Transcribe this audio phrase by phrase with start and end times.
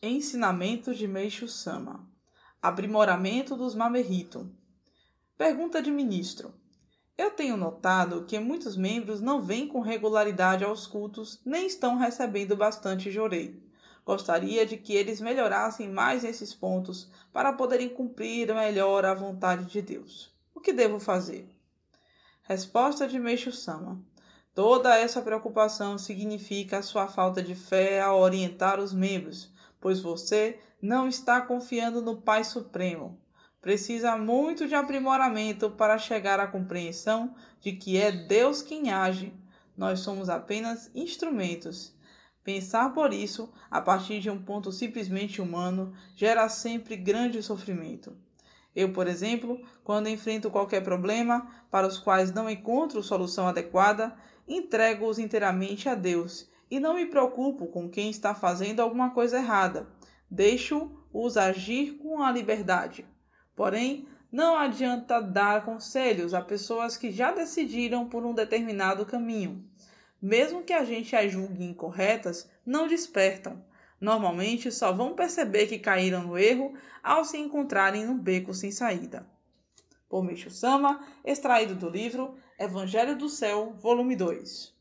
[0.00, 2.08] Ensinamento de Meixo Sama.
[2.62, 4.48] Aprimoramento dos Mamerito.
[5.36, 6.54] Pergunta de ministro.
[7.16, 12.56] Eu tenho notado que muitos membros não vêm com regularidade aos cultos, nem estão recebendo
[12.56, 13.60] bastante jorei.
[14.06, 19.82] Gostaria de que eles melhorassem mais esses pontos para poderem cumprir melhor a vontade de
[19.82, 20.32] Deus.
[20.54, 21.50] O que devo fazer?
[22.44, 24.00] Resposta de Meixo Sama.
[24.54, 30.58] Toda essa preocupação significa a sua falta de fé ao orientar os membros pois você
[30.80, 33.18] não está confiando no Pai Supremo.
[33.60, 39.32] Precisa muito de aprimoramento para chegar à compreensão de que é Deus quem age.
[39.76, 41.92] Nós somos apenas instrumentos.
[42.44, 48.16] Pensar por isso, a partir de um ponto simplesmente humano, gera sempre grande sofrimento.
[48.74, 54.16] Eu, por exemplo, quando enfrento qualquer problema para os quais não encontro solução adequada,
[54.46, 59.88] entrego-os inteiramente a Deus e não me preocupo com quem está fazendo alguma coisa errada.
[60.30, 63.06] Deixo-os agir com a liberdade.
[63.54, 69.64] Porém, não adianta dar conselhos a pessoas que já decidiram por um determinado caminho.
[70.20, 73.64] Mesmo que a gente as julgue incorretas, não despertam.
[74.00, 79.26] Normalmente só vão perceber que caíram no erro ao se encontrarem num beco sem saída.
[80.08, 84.77] Por Micho Sama, extraído do livro Evangelho do Céu, volume 2.